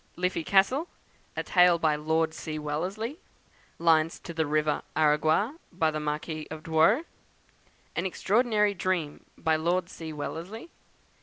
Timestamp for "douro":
6.63-7.03